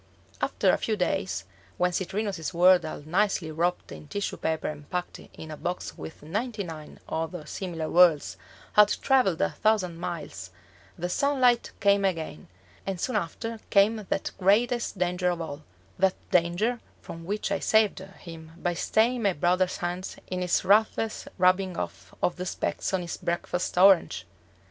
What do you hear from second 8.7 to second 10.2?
had traveled a thousand